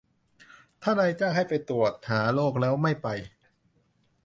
[0.81, 3.07] ถ้านายจ้างให้ไปตรวจหาโรคแล้วไม่ไป